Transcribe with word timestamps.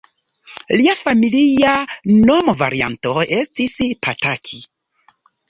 Lia 0.77 0.95
familia 1.01 1.73
nomvarianto 2.31 3.15
estis 3.39 3.77
Pataki. 4.09 4.65